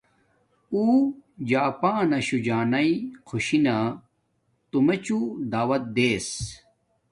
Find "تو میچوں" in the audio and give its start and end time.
4.69-5.25